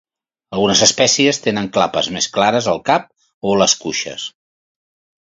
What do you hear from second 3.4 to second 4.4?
o les cuixes.